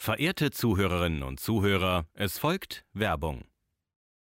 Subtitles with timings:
[0.00, 3.44] Verehrte Zuhörerinnen und Zuhörer, es folgt Werbung.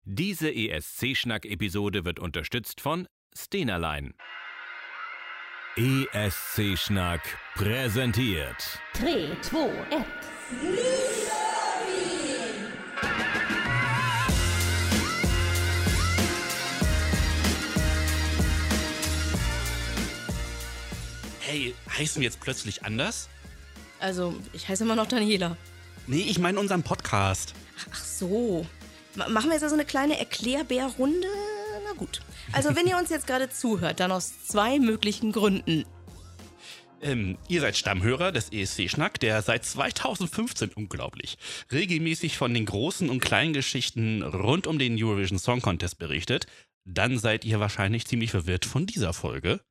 [0.04, 4.14] Diese ESC-Schnack-Episode wird unterstützt von Stenerlein.
[5.78, 7.22] ESC-Schnack
[7.56, 8.82] präsentiert.
[8.96, 10.06] 3, 2, 1.
[21.40, 23.30] Hey, heißen wir jetzt plötzlich anders?
[24.02, 25.56] Also, ich heiße immer noch Daniela.
[26.08, 27.54] Nee, ich meine unseren Podcast.
[27.92, 28.66] Ach so.
[29.16, 31.28] M machen wir jetzt also eine kleine Erklärbärrunde?
[31.86, 32.22] Na gut.
[32.52, 35.86] Also, wenn ihr uns jetzt gerade zuhört, dann aus zwei möglichen Gründen.
[37.04, 41.38] Ähm, ihr seid Stammhörer des ESC-Schnack, der seit 2015 unglaublich
[41.72, 46.48] regelmäßig von den großen und kleinen Geschichten rund um den Eurovision Song Contest berichtet.
[46.86, 49.62] Dann seid ihr wahrscheinlich ziemlich verwirrt von dieser Folge.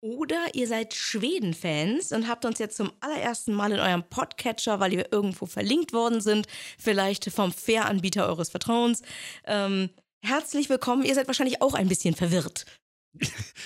[0.00, 4.92] Oder ihr seid Schweden-Fans und habt uns jetzt zum allerersten Mal in eurem Podcatcher, weil
[4.92, 6.46] wir irgendwo verlinkt worden sind,
[6.78, 9.02] vielleicht vom Fähranbieter eures Vertrauens.
[9.44, 9.90] Ähm,
[10.22, 11.04] herzlich willkommen.
[11.04, 12.64] Ihr seid wahrscheinlich auch ein bisschen verwirrt.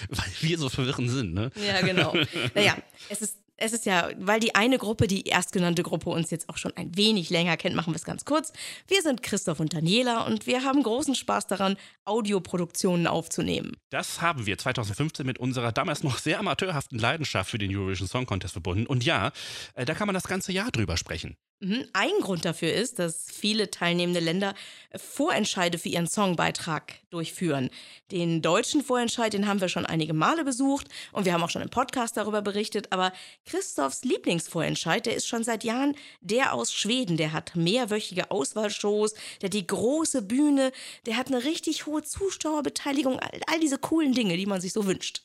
[0.09, 1.51] Weil wir so verwirrend sind, ne?
[1.67, 2.15] Ja, genau.
[2.55, 2.79] naja,
[3.11, 6.57] es ist, es ist ja, weil die eine Gruppe, die erstgenannte Gruppe, uns jetzt auch
[6.57, 8.53] schon ein wenig länger kennt, machen wir es ganz kurz.
[8.89, 13.77] Wir sind Christoph und Daniela und wir haben großen Spaß daran, Audioproduktionen aufzunehmen.
[13.91, 18.27] Das haben wir 2015 mit unserer damals noch sehr amateurhaften Leidenschaft für den Eurovision Song
[18.27, 18.87] Contest verbunden.
[18.87, 19.31] Und ja,
[19.75, 21.37] äh, da kann man das ganze Jahr drüber sprechen.
[21.63, 21.87] Mhm.
[21.93, 24.55] Ein Grund dafür ist, dass viele teilnehmende Länder
[24.97, 27.71] Vorentscheide für ihren Songbeitrag durchführen.
[28.11, 31.63] Den deutschen Vorentscheid, den haben wir schon einige Male besucht und wir haben auch schon
[31.63, 32.91] im Podcast darüber berichtet.
[32.91, 33.13] Aber
[33.47, 37.17] Christophs Lieblingsvorentscheid, der ist schon seit Jahren der aus Schweden.
[37.17, 40.73] Der hat mehrwöchige Auswahlshows, der hat die große Bühne,
[41.07, 44.85] der hat eine richtig hohe Zuschauerbeteiligung, all, all diese coolen Dinge, die man sich so
[44.85, 45.23] wünscht.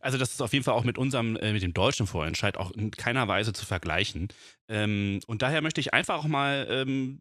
[0.00, 2.70] Also das ist auf jeden Fall auch mit unserem, äh, mit dem deutschen Vorentscheid auch
[2.70, 4.28] in keiner Weise zu vergleichen.
[4.68, 7.20] Ähm, und daher möchte ich einfach auch mal, ähm,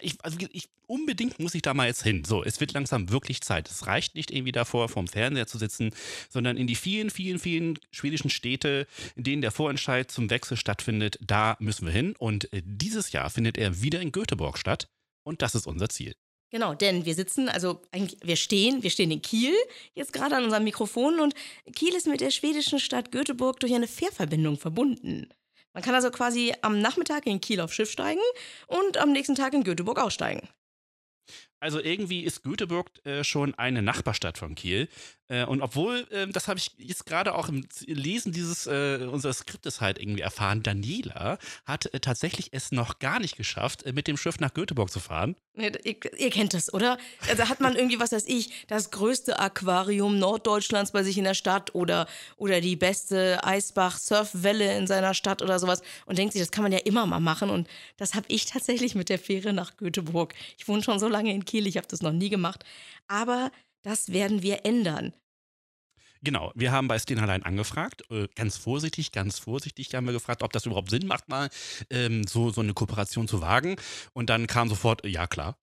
[0.00, 2.24] ich, also ich, unbedingt muss ich da mal jetzt hin.
[2.24, 3.70] So, es wird langsam wirklich Zeit.
[3.70, 5.90] Es reicht nicht irgendwie davor, vorm Fernseher zu sitzen,
[6.28, 8.86] sondern in die vielen, vielen, vielen schwedischen Städte,
[9.16, 12.14] in denen der Vorentscheid zum Wechsel stattfindet, da müssen wir hin.
[12.18, 14.88] Und äh, dieses Jahr findet er wieder in Göteborg statt.
[15.22, 16.14] Und das ist unser Ziel.
[16.54, 19.52] Genau, denn wir sitzen, also eigentlich, wir stehen, wir stehen in Kiel
[19.94, 21.34] jetzt gerade an unserem Mikrofon und
[21.74, 25.28] Kiel ist mit der schwedischen Stadt Göteborg durch eine Fährverbindung verbunden.
[25.72, 28.20] Man kann also quasi am Nachmittag in Kiel auf Schiff steigen
[28.68, 30.48] und am nächsten Tag in Göteborg aussteigen.
[31.64, 34.86] Also irgendwie ist Göteborg äh, schon eine Nachbarstadt von Kiel.
[35.28, 39.38] Äh, und obwohl, äh, das habe ich jetzt gerade auch im Lesen dieses äh, unseres
[39.38, 44.06] Skriptes halt irgendwie erfahren, Daniela hat äh, tatsächlich es noch gar nicht geschafft, äh, mit
[44.06, 45.36] dem Schiff nach Göteborg zu fahren.
[45.56, 46.98] Ja, ihr, ihr, kennt das, oder?
[47.36, 51.34] Da hat man irgendwie, was weiß ich, das größte Aquarium Norddeutschlands bei sich in der
[51.34, 56.50] Stadt oder, oder die beste Eisbach-Surfwelle in seiner Stadt oder sowas und denkt sich, das
[56.50, 57.50] kann man ja immer mal machen.
[57.50, 60.34] Und das habe ich tatsächlich mit der Fähre nach Göteborg.
[60.58, 62.64] Ich wohne schon so lange in Kiel, ich habe das noch nie gemacht.
[63.08, 63.50] Aber
[63.82, 65.12] das werden wir ändern.
[66.22, 70.52] Genau, wir haben bei Stenerlein angefragt, äh, ganz vorsichtig, ganz vorsichtig haben wir gefragt, ob
[70.52, 71.50] das überhaupt Sinn macht, mal
[71.90, 73.76] ähm, so, so eine Kooperation zu wagen.
[74.14, 75.58] Und dann kam sofort, ja klar,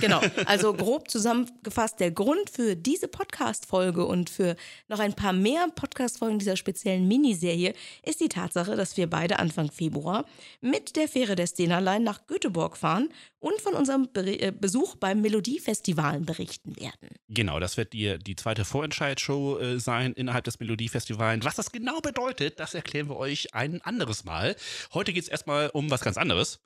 [0.00, 4.56] Genau, also grob zusammengefasst, der Grund für diese Podcast-Folge und für
[4.88, 9.70] noch ein paar mehr Podcast-Folgen dieser speziellen Miniserie ist die Tatsache, dass wir beide Anfang
[9.70, 10.24] Februar
[10.60, 16.20] mit der Fähre der Stenerlein nach Göteborg fahren und von unserem äh, Besuch beim Melodiefestival
[16.20, 17.10] berichten werden.
[17.28, 21.44] Genau, das wird die, die zweite Vorentscheid-Show äh, sein innerhalb des Melodiefestivals.
[21.44, 24.56] Was das genau bedeutet, das erklären wir euch ein anderes Mal.
[24.94, 26.60] Heute geht es erstmal um was ganz anderes.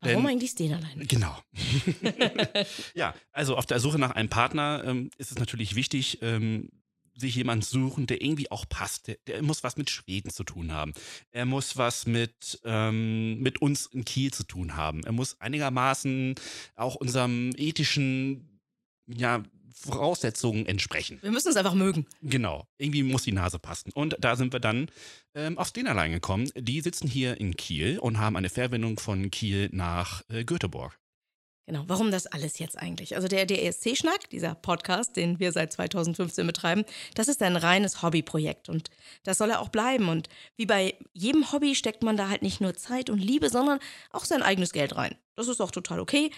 [0.00, 1.06] Warum Denn, eigentlich Stenerlein?
[1.06, 1.36] Genau.
[2.94, 6.70] ja, also auf der Suche nach einem Partner ähm, ist es natürlich wichtig, ähm,
[7.14, 9.08] sich jemanden suchen, der irgendwie auch passt.
[9.08, 10.92] Der, der, muss was mit Schweden zu tun haben.
[11.30, 15.04] Er muss was mit, ähm, mit uns in Kiel zu tun haben.
[15.04, 16.34] Er muss einigermaßen
[16.74, 18.60] auch unserem ethischen
[19.06, 19.42] ja,
[19.74, 21.18] Voraussetzungen entsprechen.
[21.22, 22.06] Wir müssen es einfach mögen.
[22.22, 22.66] Genau.
[22.78, 23.90] Irgendwie muss die Nase passen.
[23.92, 24.90] Und da sind wir dann
[25.34, 26.50] ähm, auf den allein gekommen.
[26.56, 30.98] Die sitzen hier in Kiel und haben eine Fährwendung von Kiel nach äh, Göteborg.
[31.66, 33.14] Genau, warum das alles jetzt eigentlich?
[33.14, 36.84] Also der DESC-Schnack, dieser Podcast, den wir seit 2015 betreiben,
[37.14, 38.90] das ist ein reines Hobbyprojekt und
[39.22, 40.08] das soll er auch bleiben.
[40.08, 43.78] Und wie bei jedem Hobby steckt man da halt nicht nur Zeit und Liebe, sondern
[44.10, 45.14] auch sein eigenes Geld rein.
[45.36, 46.32] Das ist auch total okay.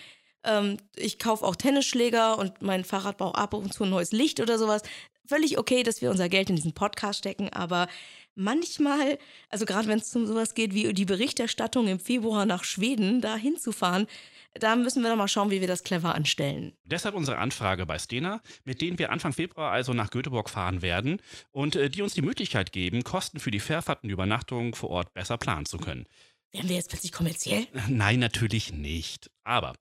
[0.45, 4.41] Ähm, ich kaufe auch Tennisschläger und mein Fahrrad braucht ab und zu ein neues Licht
[4.41, 4.83] oder sowas.
[5.27, 7.89] Völlig okay, dass wir unser Geld in diesen Podcast stecken, aber
[8.35, 9.19] manchmal,
[9.49, 13.37] also gerade wenn es um sowas geht wie die Berichterstattung im Februar nach Schweden, da
[13.37, 14.07] hinzufahren,
[14.55, 16.77] da müssen wir doch mal schauen, wie wir das clever anstellen.
[16.85, 21.21] Deshalb unsere Anfrage bei Stena, mit denen wir Anfang Februar also nach Göteborg fahren werden
[21.51, 25.13] und äh, die uns die Möglichkeit geben, Kosten für die Fährfahrt und Übernachtung vor Ort
[25.13, 26.07] besser planen zu können.
[26.55, 27.67] Werden wir jetzt plötzlich kommerziell?
[27.89, 29.29] Nein, natürlich nicht.
[29.43, 29.75] Aber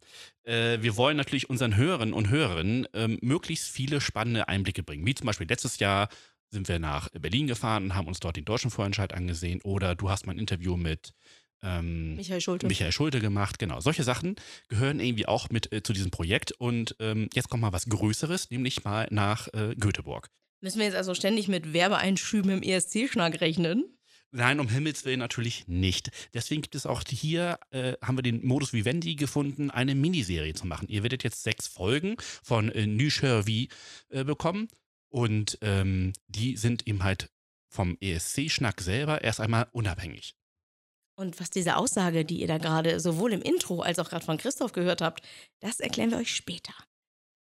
[0.44, 5.06] äh, wir wollen natürlich unseren Hörern und Hörerinnen ähm, möglichst viele spannende Einblicke bringen.
[5.06, 6.10] Wie zum Beispiel letztes Jahr
[6.50, 9.62] sind wir nach Berlin gefahren und haben uns dort den deutschen Vorentscheid angesehen.
[9.62, 11.14] Oder du hast mal ein Interview mit
[11.62, 12.66] ähm, Michael Schulte.
[12.66, 13.60] Michael Schulte gemacht.
[13.60, 14.36] Genau, solche Sachen
[14.68, 16.54] gehören irgendwie auch mit äh, zu diesem Projekt.
[16.54, 20.32] Und ähm, jetzt kommt mal was Größeres, nämlich mal nach äh, Göteborg.
[20.60, 23.86] Müssen wir jetzt also ständig mit Werbeeinschüben im ESC-Schnack rechnen?
[24.36, 26.10] Nein, um Himmels Willen natürlich nicht.
[26.34, 30.66] Deswegen gibt es auch hier, äh, haben wir den Modus Vivendi gefunden, eine Miniserie zu
[30.66, 30.88] machen.
[30.90, 33.70] Ihr werdet jetzt sechs Folgen von äh, Nüschervi
[34.10, 34.70] äh, bekommen
[35.10, 37.30] und ähm, die sind eben halt
[37.70, 40.34] vom ESC-Schnack selber erst einmal unabhängig.
[41.16, 44.40] Und was diese Aussage, die ihr da gerade sowohl im Intro als auch gerade von
[44.40, 45.24] Christoph gehört habt,
[45.60, 46.74] das erklären wir euch später.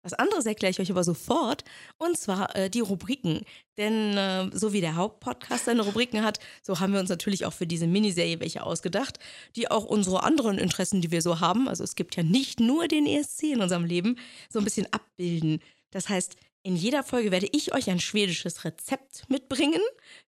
[0.06, 1.64] Was anderes erkläre ich euch aber sofort,
[1.98, 3.42] und zwar äh, die Rubriken.
[3.78, 7.54] Denn äh, so wie der Hauptpodcast seine Rubriken hat, so haben wir uns natürlich auch
[7.54, 9.18] für diese Miniserie welche ausgedacht,
[9.56, 12.88] die auch unsere anderen Interessen, die wir so haben, also es gibt ja nicht nur
[12.88, 14.18] den ESC in unserem Leben,
[14.48, 15.60] so ein bisschen abbilden.
[15.90, 19.82] Das heißt, in jeder Folge werde ich euch ein schwedisches Rezept mitbringen.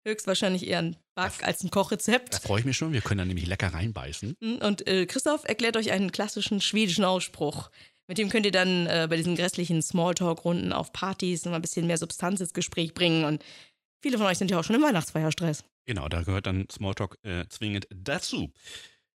[0.06, 2.34] Höchstwahrscheinlich eher ein Back- als ein Da Kochrezept.
[2.37, 4.34] freue ich mich schon, wir können da nämlich lecker reinbeißen.
[4.61, 7.70] Und äh, Christoph erklärt euch einen klassischen schwedischen Ausspruch.
[8.08, 11.87] Mit dem könnt ihr dann äh, bei diesen grässlichen Smalltalk-Runden auf Partys noch ein bisschen
[11.87, 13.25] mehr Substanz ins Gespräch bringen.
[13.25, 13.44] Und
[14.00, 15.64] viele von euch sind ja auch schon im Weihnachtsfeierstress.
[15.87, 18.53] Genau, da gehört dann Smalltalk äh, zwingend dazu.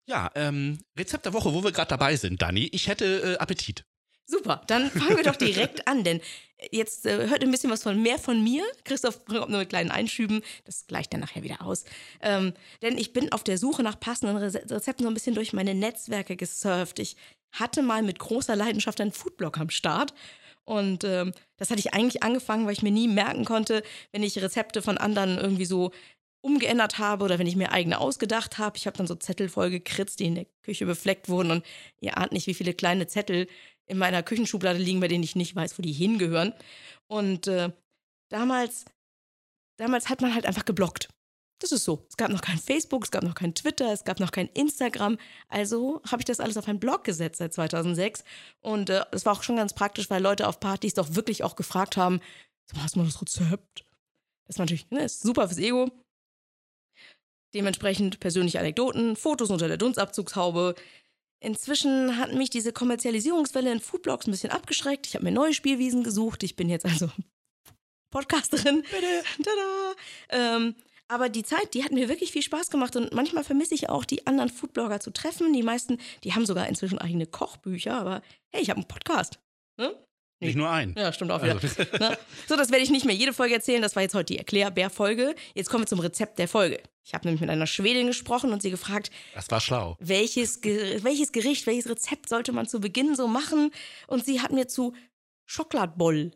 [0.07, 2.69] Ja, ähm, Rezept der Woche, wo wir gerade dabei sind, Dani.
[2.73, 3.85] Ich hätte äh, Appetit.
[4.25, 6.21] Super, dann fangen wir doch direkt an, denn
[6.71, 8.63] jetzt äh, hört ein bisschen was von mehr von mir.
[8.83, 11.85] Christoph kommt nur mit kleinen Einschüben, das gleicht dann nachher wieder aus.
[12.21, 15.53] Ähm, denn ich bin auf der Suche nach passenden Reze Rezepten so ein bisschen durch
[15.53, 16.99] meine Netzwerke gesurft.
[16.99, 17.15] Ich
[17.51, 20.13] hatte mal mit großer Leidenschaft einen Foodblog am Start.
[20.63, 24.41] Und ähm, das hatte ich eigentlich angefangen, weil ich mir nie merken konnte, wenn ich
[24.41, 25.91] Rezepte von anderen irgendwie so
[26.41, 28.77] umgeändert habe oder wenn ich mir eigene ausgedacht habe.
[28.77, 31.65] Ich habe dann so Zettel vollgekritzt, die in der Küche befleckt wurden und
[31.99, 33.47] ihr ahnt nicht, wie viele kleine Zettel
[33.91, 36.53] in meiner Küchenschublade liegen, bei denen ich nicht weiß, wo die hingehören.
[37.07, 37.71] Und äh,
[38.29, 38.85] damals,
[39.77, 41.09] damals hat man halt einfach geblockt.
[41.59, 42.05] Das ist so.
[42.09, 45.17] Es gab noch kein Facebook, es gab noch kein Twitter, es gab noch kein Instagram.
[45.49, 48.23] Also habe ich das alles auf einen Blog gesetzt seit 2006.
[48.61, 51.57] Und äh, es war auch schon ganz praktisch, weil Leute auf Partys doch wirklich auch
[51.57, 52.21] gefragt haben,
[52.67, 53.85] "Sag mal, hast du mal das Rezept?
[54.47, 55.91] Das ist natürlich ne, ist super fürs Ego.
[57.53, 60.75] Dementsprechend persönliche Anekdoten, Fotos unter der Dunstabzugshaube.
[61.43, 65.07] Inzwischen hat mich diese Kommerzialisierungswelle in Foodblogs ein bisschen abgeschreckt.
[65.07, 66.43] Ich habe mir neue Spielwiesen gesucht.
[66.43, 67.09] Ich bin jetzt also
[68.11, 68.83] Podcasterin.
[68.83, 69.23] Bitte.
[69.43, 69.95] Tada.
[70.29, 70.75] Ähm,
[71.07, 74.05] aber die Zeit, die hat mir wirklich viel Spaß gemacht und manchmal vermisse ich auch,
[74.05, 75.51] die anderen Foodblogger zu treffen.
[75.51, 78.21] Die meisten, die haben sogar inzwischen eigene Kochbücher, aber
[78.53, 79.39] hey, ich habe einen Podcast.
[79.77, 79.93] Ne?
[80.41, 80.47] Nee.
[80.47, 80.95] Nicht nur ein.
[80.97, 81.53] Ja, stimmt auch wieder.
[81.53, 81.67] Also,
[81.99, 82.17] Ne?
[82.49, 83.81] So, das werde ich nicht mehr jede Folge erzählen.
[83.81, 85.35] Das war jetzt heute die Erklärbär-Folge.
[85.53, 86.81] Jetzt kommen wir zum Rezept der Folge.
[87.05, 89.97] Ich habe nämlich mit einer Schwedin gesprochen und sie gefragt, das war schlau.
[89.99, 93.71] welches, Ge welches Gericht, welches Rezept sollte man zu Beginn so machen?
[94.07, 94.93] Und sie hat mir zu
[95.45, 96.31] Schokladboll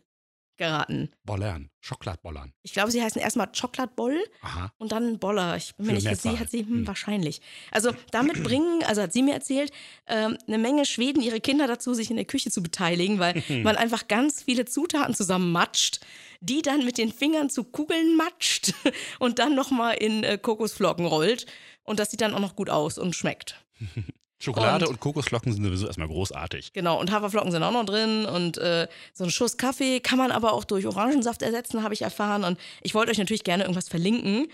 [0.56, 1.10] geraten.
[1.24, 1.70] Bollern.
[1.80, 2.52] Schokladbollern.
[2.62, 4.72] Ich glaube, sie heißen erstmal Schokladboll Aha.
[4.78, 5.56] und dann Boller.
[5.56, 6.86] Ich bin mir nicht sie hat sie hm, Hm.
[6.86, 7.40] wahrscheinlich.
[7.70, 9.70] Also damit bringen, also hat sie mir erzählt,
[10.06, 13.76] ähm, eine Menge Schweden ihre Kinder dazu, sich in der Küche zu beteiligen, weil man
[13.76, 16.00] einfach ganz viele Zutaten zusammen matscht,
[16.40, 18.74] die dann mit den Fingern zu Kugeln matscht
[19.18, 21.46] und dann nochmal in äh, Kokosflocken rollt.
[21.84, 23.64] Und das sieht dann auch noch gut aus und schmeckt.
[24.38, 26.72] Schokolade Und- und, Kokosflocken sind sowieso erstmal großartig.
[26.72, 30.30] Genau, und Haferflocken sind auch noch drin und äh, so ein Schuss Kaffee kann man
[30.30, 32.44] aber auch durch Orangensaft ersetzen, habe ich erfahren.
[32.44, 34.48] Und ich wollte euch natürlich gerne irgendwas verlinken.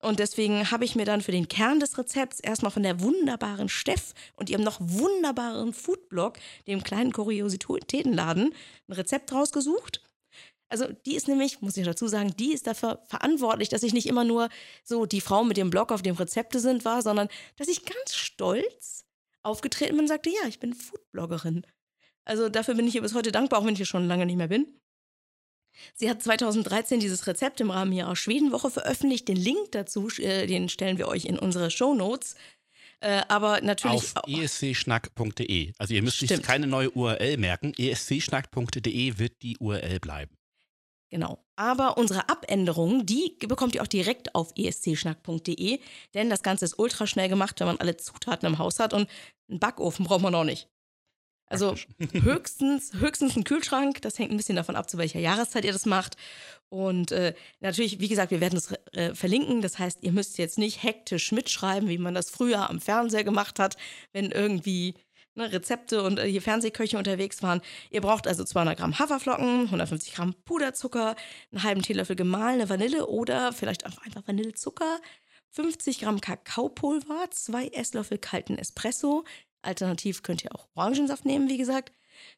[0.00, 3.70] Und deswegen habe ich mir dann für den Kern des Rezepts erstmal von der wunderbaren
[3.70, 8.54] Steff und ihrem noch wunderbaren Foodblog, dem kleinen Kuriositätenladen,
[8.88, 10.02] ein Rezept rausgesucht.
[10.68, 14.06] Also die ist nämlich, muss ich dazu sagen, die ist dafür verantwortlich, dass ich nicht
[14.06, 14.48] immer nur
[14.82, 18.14] so die Frau mit dem Blog, auf dem Rezepte sind, war, sondern dass ich ganz
[18.14, 19.03] stolz
[19.44, 21.66] aufgetreten bin und sagte, ja, ich bin Foodbloggerin.
[22.24, 24.36] Also dafür bin ich ihr bis heute dankbar, auch wenn ich hier schon lange nicht
[24.36, 24.66] mehr bin.
[25.94, 29.28] Sie hat 2013 dieses Rezept im Rahmen ihrer Schwedenwoche veröffentlicht.
[29.28, 32.36] Den Link dazu, äh, den stellen wir euch in unsere Shownotes.
[33.00, 34.16] Äh, aber natürlich.
[34.16, 35.72] Auf escschnack.de.
[35.78, 36.44] Also ihr müsst euch Stimmt.
[36.44, 37.74] keine neue URL merken.
[37.76, 40.36] escschnack.de wird die URL bleiben.
[41.14, 41.38] Genau.
[41.54, 45.78] Aber unsere Abänderung, die bekommt ihr auch direkt auf escschnack.de,
[46.12, 49.08] denn das Ganze ist ultra schnell gemacht, wenn man alle Zutaten im Haus hat und
[49.48, 50.68] einen Backofen braucht man noch nicht.
[51.46, 51.76] Also
[52.12, 55.86] höchstens, höchstens ein Kühlschrank, das hängt ein bisschen davon ab, zu welcher Jahreszeit ihr das
[55.86, 56.16] macht.
[56.68, 59.62] Und äh, natürlich, wie gesagt, wir werden es äh, verlinken.
[59.62, 63.60] Das heißt, ihr müsst jetzt nicht hektisch mitschreiben, wie man das früher am Fernseher gemacht
[63.60, 63.76] hat,
[64.12, 64.94] wenn irgendwie
[65.34, 67.60] ne, Rezepte und äh, hier Fernsehköche unterwegs waren.
[67.90, 71.16] Ihr braucht also 200 Gramm Haferflocken, 150 Gramm Puderzucker,
[71.52, 75.00] einen halben Teelöffel gemahlene Vanille oder vielleicht auch einfach Vanillezucker,
[75.50, 79.24] 50 Gramm Kakaopulver, zwei Esslöffel kalten Espresso.
[79.62, 81.92] Alternativ könnt ihr auch Orangensaft nehmen, wie gesagt.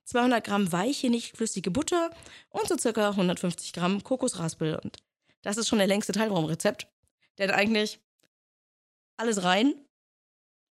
[0.04, 2.10] 200 Gramm weiche, nicht flüssige Butter
[2.50, 4.76] und so circa 150 Gramm Kokosraspel.
[4.76, 4.98] Und
[5.42, 6.88] das ist schon der längste Teil vom Rezept.
[7.38, 8.00] Denn eigentlich
[9.16, 9.74] alles rein,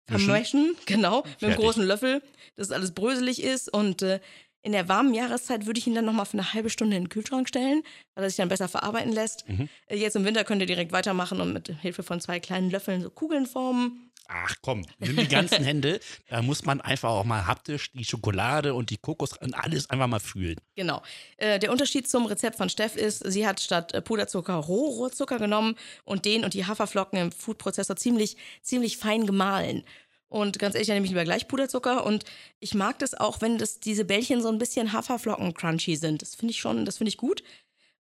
[0.09, 1.59] Vermischen, genau, mit einem Fertig.
[1.59, 2.23] großen Löffel,
[2.57, 3.73] dass alles bröselig ist.
[3.73, 4.21] Und äh,
[4.63, 7.09] in der warmen Jahreszeit würde ich ihn dann nochmal für eine halbe Stunde in den
[7.09, 7.83] Kühlschrank stellen,
[8.15, 9.49] weil er sich dann besser verarbeiten lässt.
[9.49, 9.69] Mhm.
[9.87, 13.01] Äh, Jetzt im Winter könnt ihr direkt weitermachen und mit Hilfe von zwei kleinen Löffeln
[13.03, 14.08] so Kugeln formen.
[14.31, 16.01] Ach komm, nimm die ganzen Hände.
[16.29, 20.07] Da muss man einfach auch mal haptisch die Schokolade und die Kokos und alles einfach
[20.07, 20.57] mal fühlen.
[20.77, 21.03] Genau.
[21.39, 25.77] Äh, der Unterschied zum Rezept von Steff ist, sie hat statt äh, Puderzucker Rohrohrzucker genommen
[26.05, 29.83] und den und die Haferflocken im Foodprozessor ziemlich, ziemlich fein gemahlen.
[30.29, 32.05] Und ganz ehrlich, dann nehme ich lieber gleich Puderzucker.
[32.05, 32.25] Und
[32.61, 36.21] ich mag das auch, wenn das, diese Bällchen so ein bisschen Haferflocken-crunchy sind.
[36.21, 37.43] Das finde ich schon, das finde ich gut.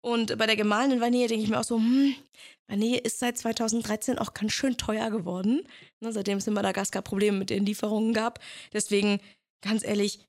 [0.06, 2.14] Und bei der gemahlenen Vanille denke ich mir auch so, hm,
[2.68, 5.68] Vanille ist seit 2013 auch ganz schön teuer geworden.
[6.00, 8.40] Ne, seitdem es in Madagaskar Probleme mit den Lieferungen gab.
[8.72, 9.20] Deswegen,
[9.62, 10.20] ganz ehrlich,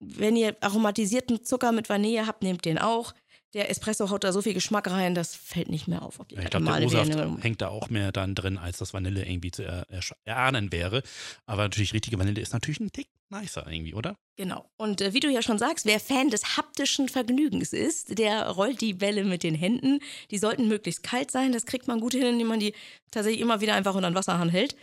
[0.00, 3.12] wenn ihr aromatisierten Zucker mit Vanille habt, nehmt den auch.
[3.54, 6.18] Der Espresso haut da so viel Geschmack rein, das fällt nicht mehr auf.
[6.20, 9.52] Ob Ich glaube, der Vanille- hängt da auch mehr dann drin, als das Vanille irgendwie
[9.52, 9.86] zu er,
[10.24, 11.02] erahnen wäre.
[11.46, 14.16] Aber natürlich, richtige Vanille ist natürlich ein Tick nicer irgendwie, oder?
[14.36, 14.68] Genau.
[14.76, 18.80] Und äh, wie du ja schon sagst, wer Fan des haptischen Vergnügens ist, der rollt
[18.80, 20.00] die Bälle mit den Händen.
[20.30, 21.52] Die sollten möglichst kalt sein.
[21.52, 22.74] Das kriegt man gut hin, indem man die
[23.10, 24.76] tatsächlich immer wieder einfach unter den Wasserhahn hält.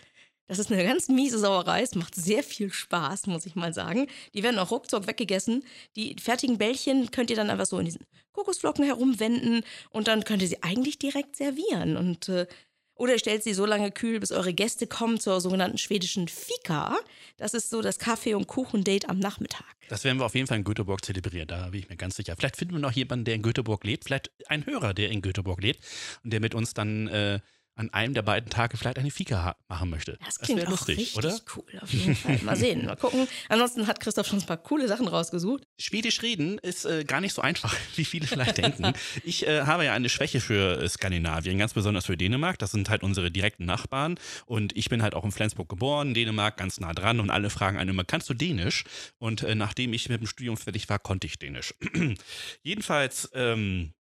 [0.51, 1.81] Das ist eine ganz miese Sauerei.
[1.81, 4.07] Es macht sehr viel Spaß, muss ich mal sagen.
[4.33, 5.63] Die werden auch ruckzuck weggegessen.
[5.95, 10.41] Die fertigen Bällchen könnt ihr dann einfach so in diesen Kokosflocken herumwenden und dann könnt
[10.41, 11.95] ihr sie eigentlich direkt servieren.
[11.95, 12.47] Und äh,
[12.95, 16.97] oder ihr stellt sie so lange kühl, bis eure Gäste kommen zur sogenannten schwedischen Fika.
[17.37, 19.63] Das ist so das Kaffee- und Kuchendate am Nachmittag.
[19.87, 22.35] Das werden wir auf jeden Fall in Göteborg zelebrieren, da bin ich mir ganz sicher.
[22.37, 25.61] Vielleicht finden wir noch jemanden, der in Göteborg lebt, vielleicht ein Hörer, der in Göteborg
[25.61, 25.81] lebt
[26.25, 27.39] und der mit uns dann äh,
[27.81, 30.17] an einem der beiden Tage vielleicht eine Fika machen möchte.
[30.23, 31.39] Das klingt wär auch lustig, richtig oder?
[31.55, 32.37] cool, auf jeden Fall.
[32.43, 33.27] Mal sehen, mal gucken.
[33.49, 35.63] Ansonsten hat Christoph schon ein paar coole Sachen rausgesucht.
[35.79, 38.93] Schwedisch reden ist äh, gar nicht so einfach, wie viele vielleicht denken.
[39.23, 42.59] Ich äh, habe ja eine Schwäche für äh, Skandinavien, ganz besonders für Dänemark.
[42.59, 44.19] Das sind halt unsere direkten Nachbarn.
[44.45, 47.19] Und ich bin halt auch in Flensburg geboren, Dänemark ganz nah dran.
[47.19, 48.83] Und alle fragen einen immer, kannst du Dänisch?
[49.17, 51.73] Und äh, nachdem ich mit dem Studium fertig war, konnte ich Dänisch.
[52.61, 53.93] Jedenfalls ähm,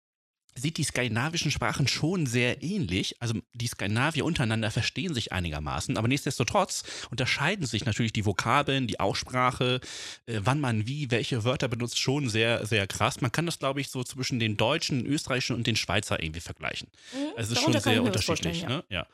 [0.55, 3.17] sieht die skandinavischen Sprachen schon sehr ähnlich.
[3.21, 9.01] Also die Skandinavier untereinander verstehen sich einigermaßen, aber nichtsdestotrotz unterscheiden sich natürlich die Vokabeln, die
[9.01, 9.81] Aussprache,
[10.27, 13.21] äh, wann man wie welche Wörter benutzt, schon sehr, sehr krass.
[13.21, 16.41] Man kann das, glaube ich, so zwischen den Deutschen, den Österreichischen und den Schweizer irgendwie
[16.41, 16.89] vergleichen.
[17.37, 18.61] Also es ist schon sehr unterschiedlich.
[18.61, 18.85] vorstellen, Ne?
[18.89, 19.07] Ja.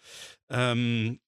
[0.50, 1.20] Ähm,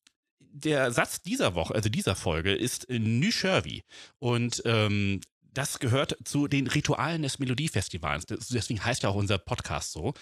[0.50, 3.84] der Satz dieser Woche, also dieser Folge, ist Nyshervi.
[4.18, 5.20] Und ähm,
[5.52, 8.26] das gehört zu den Ritualen des Melodiefestivals.
[8.26, 10.14] Deswegen heißt ja auch unser Podcast so.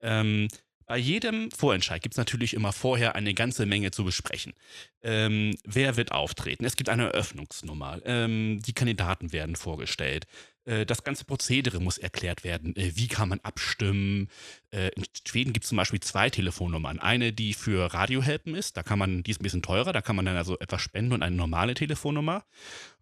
[0.00, 0.48] Ähm,
[0.90, 4.54] bei jedem Vorentscheid gibt es natürlich immer vorher eine ganze Menge zu besprechen.
[5.02, 6.64] Ähm, wer wird auftreten?
[6.64, 8.00] Es gibt eine Eröffnungsnummer.
[8.04, 10.26] Ähm, die Kandidaten werden vorgestellt.
[10.64, 12.74] Äh, das ganze Prozedere muss erklärt werden.
[12.74, 14.30] Äh, wie kann man abstimmen?
[14.72, 16.98] Äh, in Schweden gibt es zum Beispiel zwei Telefonnummern.
[16.98, 18.76] Eine, die für Radiohelpen ist.
[18.76, 19.92] Da kann man, die ist ein bisschen teurer.
[19.92, 22.44] Da kann man dann also etwas spenden und eine normale Telefonnummer.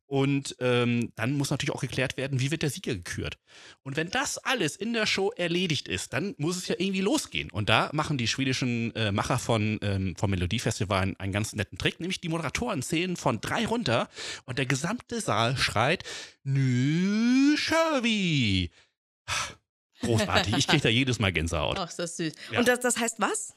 [0.08, 3.38] Und ähm, dann muss natürlich auch geklärt werden, wie wird der Sieger gekürt.
[3.82, 7.50] Und wenn das alles in der Show erledigt ist, dann muss es ja irgendwie losgehen.
[7.50, 11.76] Und da machen die schwedischen äh, Macher von, ähm, vom Melodiefestival einen, einen ganz netten
[11.76, 14.08] Trick, nämlich die Moderatoren zählen von drei runter
[14.46, 16.04] und der gesamte Saal schreit
[16.42, 18.70] Nü Sherby.
[20.00, 21.78] Großartig, ich kriege da jedes Mal Gänsehaut.
[21.78, 22.32] Ach, ist das süß.
[22.52, 22.60] Ja.
[22.60, 23.54] Und das, das heißt was?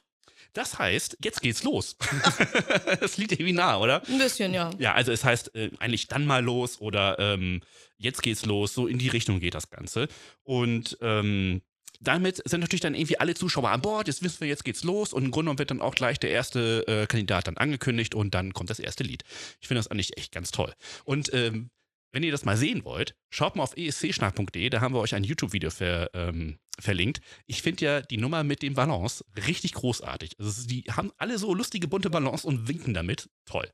[0.53, 1.95] Das heißt, jetzt geht's los.
[2.99, 4.03] das liegt irgendwie nah, oder?
[4.07, 4.71] Ein bisschen, ja.
[4.77, 7.61] Ja, also es heißt äh, eigentlich dann mal los oder ähm,
[7.97, 10.07] jetzt geht's los, so in die Richtung geht das Ganze.
[10.43, 11.61] Und ähm,
[12.01, 15.13] damit sind natürlich dann irgendwie alle Zuschauer an Bord, jetzt wissen wir, jetzt geht's los
[15.13, 18.33] und im Grunde genommen wird dann auch gleich der erste äh, Kandidat dann angekündigt und
[18.33, 19.23] dann kommt das erste Lied.
[19.61, 20.73] Ich finde das eigentlich echt ganz toll.
[21.05, 21.69] Und ähm,
[22.11, 25.23] wenn ihr das mal sehen wollt, schaut mal auf escschnack.de, da haben wir euch ein
[25.23, 27.21] YouTube-Video ver, ähm, verlinkt.
[27.45, 30.39] Ich finde ja die Nummer mit dem Ballons richtig großartig.
[30.39, 33.29] Also die haben alle so lustige bunte Ballons und winken damit.
[33.45, 33.69] Toll.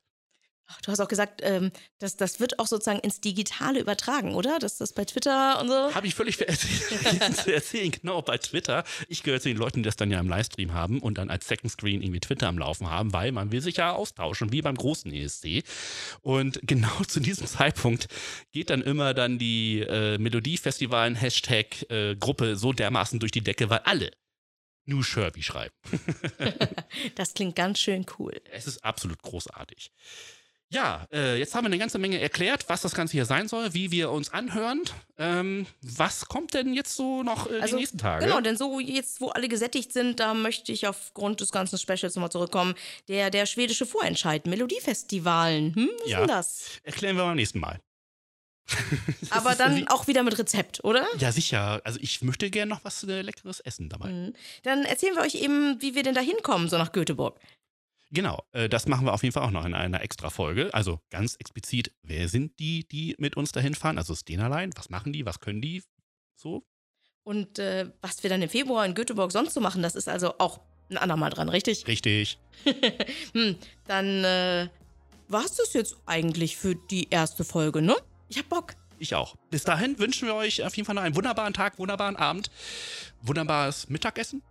[0.82, 4.58] Du hast auch gesagt, ähm, das, das wird auch sozusagen ins Digitale übertragen, oder?
[4.58, 5.94] Dass das bei Twitter und so.
[5.94, 6.68] Habe ich völlig vergessen
[7.34, 8.84] zu erzählen, genau bei Twitter.
[9.08, 11.48] Ich gehöre zu den Leuten, die das dann ja im Livestream haben und dann als
[11.48, 14.76] Second Screen irgendwie Twitter am Laufen haben, weil man will sich ja austauschen, wie beim
[14.76, 15.64] großen ESC.
[16.20, 18.08] Und genau zu diesem Zeitpunkt
[18.52, 24.10] geht dann immer dann die äh, Melodiefestivalen-Hashtag-Gruppe so dermaßen durch die Decke, weil alle
[24.88, 25.74] New Sherby schreiben.
[27.14, 28.40] Das klingt ganz schön cool.
[28.50, 29.92] Es ist absolut großartig.
[30.70, 33.72] Ja, äh, jetzt haben wir eine ganze Menge erklärt, was das Ganze hier sein soll,
[33.72, 34.82] wie wir uns anhören.
[35.16, 38.26] Ähm, was kommt denn jetzt so noch äh, die nächsten Tage?
[38.26, 42.14] Genau, denn so jetzt, wo alle gesättigt sind, da möchte ich aufgrund des ganzen Specials
[42.16, 42.74] nochmal zurückkommen.
[43.08, 45.74] Der, der schwedische Vorentscheid, Melodiefestivalen.
[45.74, 46.18] Hm, was Ja.
[46.18, 46.64] ist denn das?
[46.82, 47.80] Erklären wir beim nächsten Mal.
[49.30, 51.06] Aber dann auch wieder mit Rezept, oder?
[51.18, 51.80] Ja, sicher.
[51.84, 54.10] Also ich möchte gerne noch was äh, Leckeres essen dabei.
[54.10, 54.34] Mhm.
[54.64, 57.40] Dann erzählen wir euch eben, wie wir denn da hinkommen, so nach Göteborg.
[58.10, 60.72] Genau, äh, das machen wir auf jeden Fall auch noch in einer extra Folge.
[60.72, 63.98] Also ganz explizit, wer sind die, die mit uns dahin fahren?
[63.98, 65.82] Also Stenerlein, was machen die, was können die?
[66.36, 66.64] So?
[67.22, 70.34] Und äh, was wir dann im Februar in Göteborg sonst so machen, das ist also
[70.38, 71.86] auch ein andermal dran, richtig?
[71.86, 72.38] Richtig.
[73.34, 74.68] hm, dann äh,
[75.28, 77.94] war es das jetzt eigentlich für die erste Folge, ne?
[78.30, 78.74] Ich hab Bock.
[78.98, 79.36] Ich auch.
[79.50, 82.50] Bis dahin wünschen wir euch auf jeden Fall noch einen wunderbaren Tag, wunderbaren Abend,
[83.20, 84.42] wunderbares Mittagessen.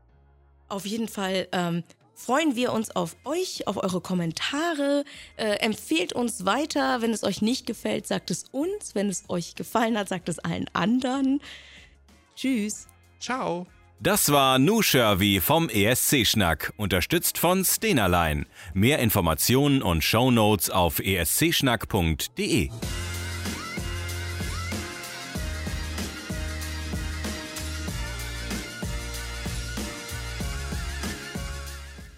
[0.69, 1.83] Auf jeden Fall ähm,
[2.17, 5.05] freuen wir uns auf euch, auf eure Kommentare.
[5.37, 7.01] Äh, empfehlt uns weiter.
[7.01, 8.95] Wenn es euch nicht gefällt, sagt es uns.
[8.95, 11.39] Wenn es euch gefallen hat, sagt es allen anderen.
[12.35, 12.87] Tschüss.
[13.19, 13.67] Ciao.
[13.99, 18.45] Das war Nuschervi vom ESC-Schnack, unterstützt von Stenerlein.
[18.75, 22.69] Mehr Informationen und Shownotes auf escschnack.de.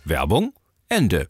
[0.09, 0.53] Werbung
[0.89, 1.29] Ende.